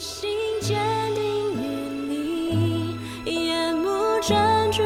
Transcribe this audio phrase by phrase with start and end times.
[0.00, 0.78] 心坚
[1.14, 1.64] 定于
[2.08, 4.82] 你，眼目专注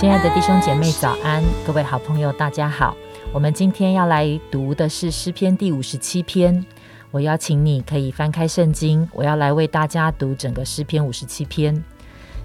[0.00, 1.44] 亲爱的弟兄姐妹，早安！
[1.66, 2.96] 各位好朋友，大家好。
[3.34, 6.64] 我们今天要来读的是诗篇第五十七篇。
[7.10, 11.84] 我邀请你可以翻开圣经，我要来为大家读整个诗篇五十七篇。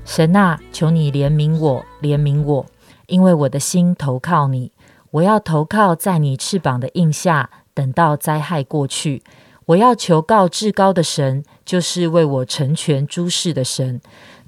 [0.04, 2.66] 神啊，求你怜悯我，怜悯我，
[3.08, 4.74] 因为我的心投靠你。
[5.12, 9.24] 我要投靠在你翅膀的印下，等到灾害过去。
[9.68, 14.00] 我要求告至高的神，就是为我成全诸事的神。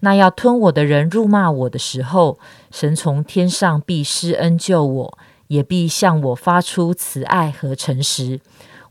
[0.02, 2.38] 那要吞我的人辱骂我的时候，
[2.70, 8.40] 神从天上必施恩救我，也必向我发出慈爱和诚实。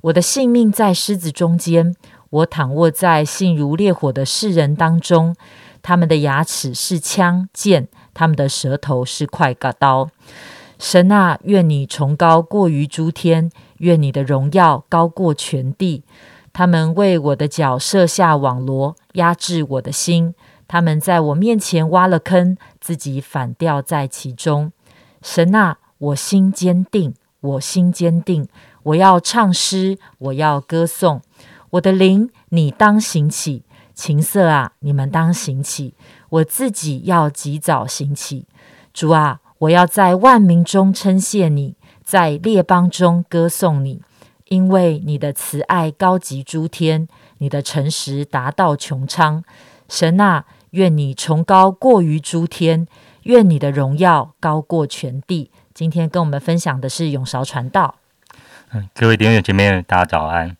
[0.00, 1.94] 我的性命在狮子中间，
[2.30, 5.36] 我躺卧在性如烈火的世人当中。
[5.80, 10.10] 他们的牙齿是枪剑，他们的舌头是快刀。
[10.78, 16.04] 神啊，愿你崇高过于诸天，愿你的荣耀高过全地。
[16.52, 20.34] 他们为我的脚设下网罗，压制我的心。
[20.68, 24.72] 他们在我面前挖了坑，自己反掉在其中。
[25.22, 28.48] 神啊，我心坚定，我心坚定。
[28.82, 31.20] 我要唱诗，我要歌颂。
[31.70, 33.62] 我的灵，你当行起；
[33.94, 35.94] 琴瑟啊，你们当行起。
[36.28, 38.46] 我自己要及早行起。
[38.92, 44.02] 主啊，我要在万民中称谢你，在列邦中歌颂你，
[44.48, 49.42] 因为你的慈爱高及诸天，你的诚实达到穹苍。
[49.88, 52.86] 神啊，愿你崇高过于诸天，
[53.22, 55.50] 愿你的荣耀高过全地。
[55.72, 57.96] 今天跟我们分享的是永韶传道。
[58.72, 60.56] 嗯，各位弟兄姐妹，大家早安。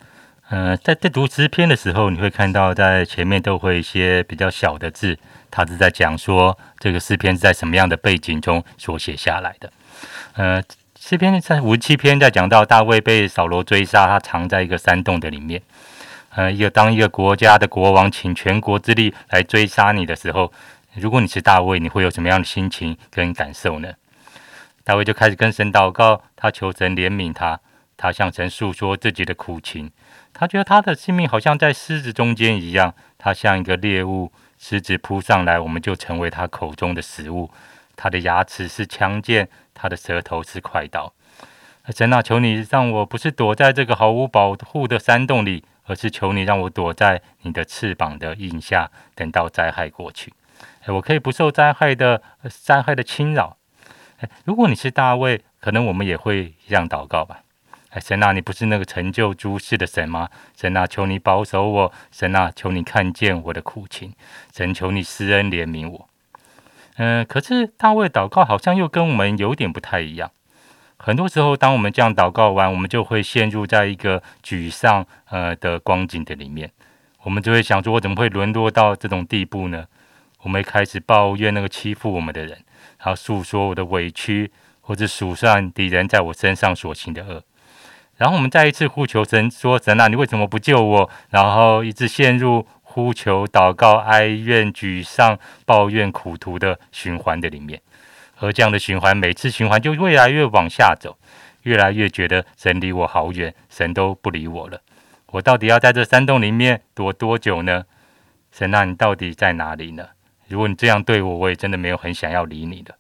[0.49, 5.19] 呃，在在读诗篇的时候，你会看到在前面都会一些比较小的字，
[5.51, 9.73] 它是在讲说这个诗篇是在什么样的背景中所写下来的。
[10.35, 10.63] 呃，
[10.99, 15.61] 诗篇在五十七篇在讲到大卫被扫罗追杀，他藏在一个山洞的里面。
[16.37, 20.53] 呃，一个当一个国家的国王请全国之力来追杀你的时候，
[20.95, 23.93] 如果你是大卫，你会有什么样的心情跟感受呢？
[24.85, 27.59] 大卫就开始跟神祷告，他求神怜悯他，
[27.97, 29.91] 他向神诉说自己的苦情。
[30.33, 37.51] 他觉得他的性命好像在狮子中间一样，他像一个猎物，狮子扑上来，我们就成为他口中的食物。
[37.97, 41.13] 他的牙齿是强剑，他的舌头是快刀。
[41.95, 50.35] 神啊，求你让我不是躲在这个毫无保护的山洞里，而是求你让我躲在你的翅膀的印下，等到灾害过去，
[50.89, 53.57] 我可以不受灾害的灾害的侵扰。
[54.45, 57.45] 如果你是大卫，可能我们也会这样祷告吧。
[58.01, 60.29] 神啊，你不是那个成就诸事的神吗？
[60.55, 61.93] 神啊，求你保守我。
[62.11, 64.13] 神啊，求你看见我的苦情。
[64.55, 66.09] 神，求你施恩怜悯我。
[66.97, 70.31] 嗯，可是大卫祷告好像又跟我们有点不太一样。
[70.99, 76.71] 很多时候，当我们这样祷告完，我们就会陷入在一个沮丧呃的光景的里面。
[77.23, 79.87] 我们就会想说，我怎么会沦落到这种地步呢？
[80.43, 82.51] 我们开始抱怨那个欺负我们的人，
[82.99, 87.43] 然后诉说我的委屈，或者数算敌人在我身上所行的恶。
[88.17, 97.81] 然后我们再一次呼求神，说：“神啊，你为什么不救我？”然后一直陷入呼求、祷告、哀怨、沮丧、抱怨、苦途的循环的里面。
[98.39, 101.19] 而这样的循环，每次循环就越来越往下走，
[101.63, 104.81] 越来越觉得神离我好远，神都不理我了。
[105.33, 107.85] 我到底要在这山洞里面躲多久呢？
[108.51, 110.09] 神啊，你到底在哪里呢？
[110.49, 112.95] 如果你这样对我，我也真的没有很想要理你的。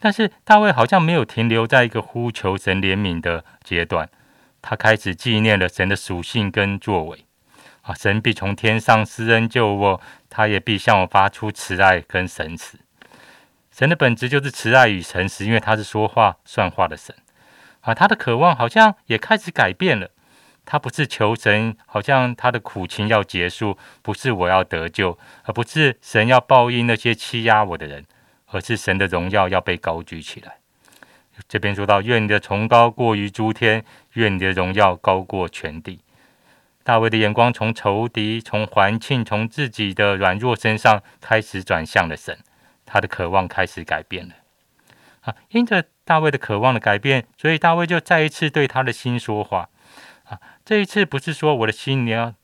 [0.00, 4.08] 但是大卫好像没有停留在一个呼求神怜悯的阶段，
[4.62, 7.24] 他开始纪念了神的属性跟作为。
[7.82, 12.78] 啊，神必从天上施恩救我，他也必向我发出慈爱跟神慈。
[13.70, 17.14] 神的本质就是慈爱与诚实，因为他是说话算话的神。
[17.80, 20.10] 啊，他的渴望好像也开始改变了，
[20.66, 28.04] 他不是求神，好像他的苦情要结束，不是我要得救，而不是神要报应那些欺压我的人。
[28.50, 30.58] 而是神的荣耀要被高举起来。
[31.48, 33.84] 这边说到，愿你的崇高过于诸天，
[34.14, 36.00] 愿你的荣耀高过全地。
[36.82, 42.38] 大卫的眼光从仇敌、从环境、从自己的软弱身上开始转向了神，
[42.86, 44.34] 他的渴望开始改变了。
[45.20, 49.68] 啊，因着大卫的渴望的改变，所以大卫就再一次对他的心说话。
[50.24, 52.34] 啊，这一次不是说我的心你要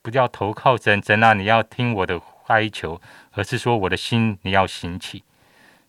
[0.00, 3.00] 不要投靠神，神啊，你要听我的哀求，
[3.32, 5.22] 而是说我的心你要兴起。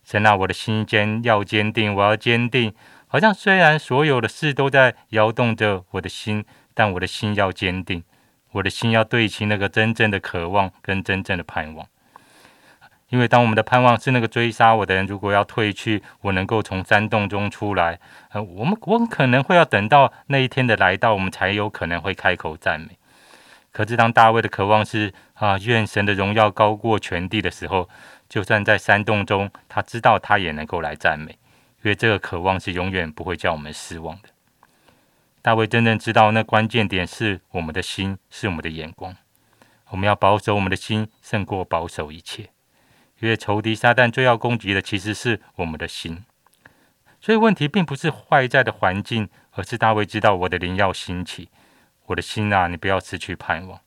[0.06, 2.72] 神啊，我的心坚要坚定，我要坚定。
[3.08, 6.44] 好像虽然所有的事都在摇动着我的心，
[6.74, 8.04] 但我的心要坚定，
[8.52, 11.84] 我的心要对齐那个真正的渴望跟真正的盼望。
[13.08, 17.98] 因为当我们的盼望是那个追杀我的人，如果要退去，我能够从山洞中出来，
[18.30, 22.96] 呃，我们我们可能会要等到那一天的来到，我们才有可能会开口赞美。
[23.72, 27.88] 可是当大卫的渴望是啊，愿神的荣耀高过全地的时候，
[28.28, 31.32] 就算在山洞中，他知道他也能够来赞美，
[31.82, 34.28] 因为这个渴望是永远不会叫我们失望的。
[35.42, 39.16] 大卫真正知道那关键点是我们的心，是我们的眼光，
[39.90, 42.50] 我们要保守我们的心，胜过保守一切。
[43.20, 46.24] 因为仇敌撒旦最要攻击的其实是我们的心，
[47.18, 51.48] 所以问题并不是坏在的环境，而是大卫知道我的灵要兴起，
[52.06, 53.80] 我的心啊，你不要失去盼望。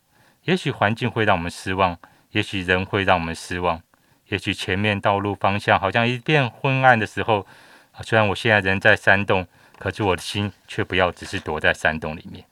[0.45, 2.00] 也许环境会让我们失望，
[2.31, 3.83] 也许人会让我们失望，
[4.29, 7.45] 也许前面道路方向好像一片昏暗的时候，
[8.01, 9.45] 虽然我现在人在山洞，
[9.77, 12.45] 可是我的心却不要只是躲在山洞里面。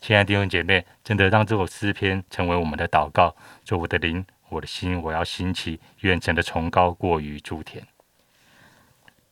[0.00, 4.24] 亲爱的弟兄姐妹，真的让这首诗篇成为我们的祷告，做我的灵。
[4.48, 7.86] 我的心，我要兴起，愿神的崇高过于诸天。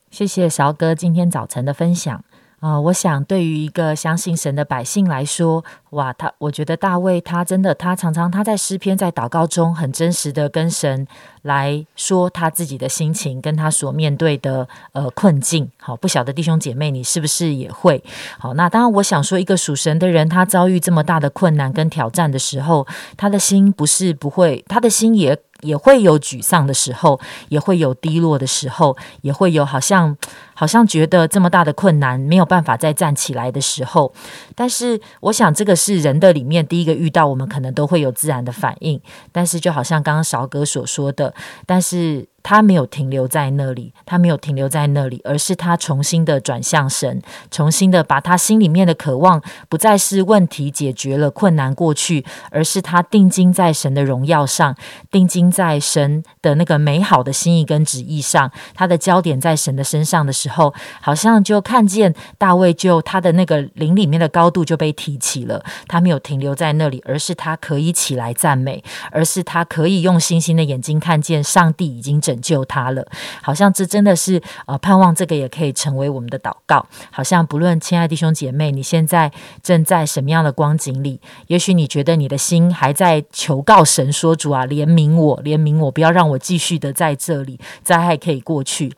[0.09, 2.23] 谢谢韶哥今天早晨的分享。
[2.61, 11.07] 啊，我想对于一个相信神的百姓来说，哇，他我觉得大卫他真的，他常常他在诗篇在祷告中很真实的跟神
[11.41, 15.67] 来说他自己的心情，跟他所面对的呃困境。
[15.79, 18.03] 好，不晓得弟兄姐妹你是不是也会？
[18.37, 22.85] 好，那当然我想说，一个属神的人，他遭遇这么大的困难跟挑战的时候，
[23.17, 25.35] 他的心不是不会，他的心也。
[25.61, 27.19] 也会有沮丧的时候，
[27.49, 30.15] 也会有低落的时候，也会有好像
[30.53, 34.13] 好像觉得这么大的困难没有办法再站起来的时候。
[34.55, 38.99] 但是，我想这个是人的里面第一个遇到，我们可能都会有自然的反应。
[39.31, 41.33] 但是，就好像刚刚韶哥所说的，
[41.65, 42.30] 但是。
[42.43, 54.75] 他没有停留在那里，他没有停留在那里，而是他重新的转向神，重新的把他心里面的渴望，不再是问题解决了，困难过去，而是他定睛在神的荣耀上，
[55.11, 72.30] 定睛在神的那个美好的心意跟旨意上，他的焦点在神的身上的时候，好像就看见大卫就他的那个灵里面的高度就被提起了，他没有停留在那里，而是他可以起来赞美，而是他可以用星星的眼睛看见上帝已经整。
[72.31, 73.05] 拯救他了，
[73.41, 76.85] 好像这真的是呃，盼望这个也可以成为我们的祷告。
[77.11, 79.29] 好像不论亲爱弟兄姐妹，你现在
[79.61, 88.93] 正在什么样的光景里，也许你觉得你的心还在求告神说：“主啊，怜悯我，怜悯我，不要让我继续的在这里，灾害可以过去。”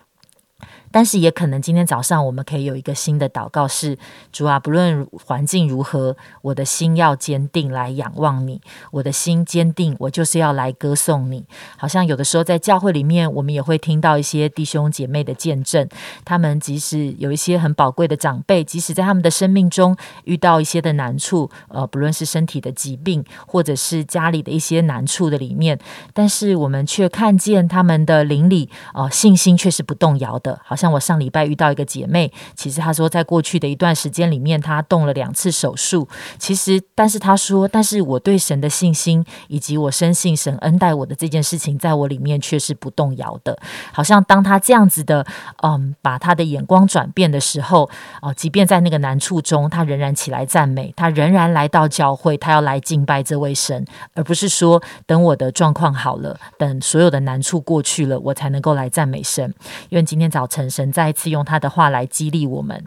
[0.94, 3.98] 但是也可能今天早上我们可以有一个新的祷告，是
[4.32, 8.62] 主啊，不论环境如何，我的心要坚定来仰望你。
[8.92, 11.44] 我的心坚定，我就是要来歌颂你。
[11.80, 15.90] 好像有的时候在教会里面，我们也会听到一些弟兄姐妹的见证，
[16.24, 25.80] 他们即使有一些很宝贵的长辈，即使在他们的生命中遇到一些的难处，呃，不论是身体的疾病，或者是家里的一些难处的里面，
[26.14, 30.83] 但是我们却看见他们的邻里，呃，信心却是不动摇的，好像。
[30.84, 36.10] 像我上礼拜遇到一个姐妹，其实她说，在过去的一段时间里面，她动了两次手术。
[36.38, 43.58] 其实，但是她说，但是我对神的信心，以及我深信神恩待我的这件事情，在我里面却是不动摇的。
[43.94, 45.26] 好像当她这样子的，
[45.62, 47.90] 嗯，把她的眼光转变的时候，
[48.22, 59.54] 哦，即便在那个难处中，她仍然起来赞美，她仍然来到教会，她要来敬拜这位神，而不是说等我的状况好了，等所有的难处过去了，我才能够来赞美神。
[59.88, 60.70] 因为今天早晨。
[60.74, 62.84] 神再一次用他的话来激励我们。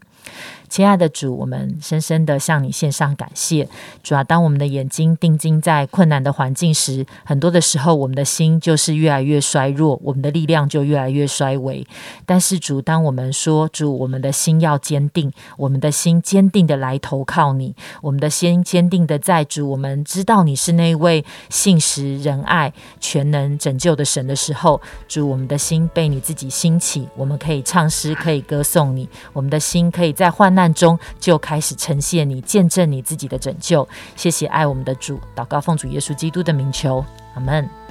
[0.68, 3.68] 亲爱的主，我们深深的向你献上感谢。
[4.02, 11.86] 主啊，当我们的眼睛定睛在困难的环境时，很多的时候，我们的心就是越来越衰弱，我们的力量就越来越衰微。
[12.24, 33.88] 但是主，当我们说主，我们的心要坚定，我们的心坚定的来投靠你，我们的心坚定的在主，我们知道你是那位信实仁爱、全能拯救的神的时候，主，我们的心被你自己兴起，我们可以唱诗，可以歌颂你，我们的心可以在患难中就开始呈现你，见证你自己的拯救。
[34.16, 37.85] 谢谢爱我们的主，祷告奉主耶稣基督的名求，阿门。